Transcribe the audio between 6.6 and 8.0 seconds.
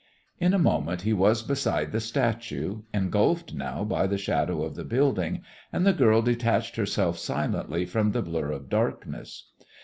herself silently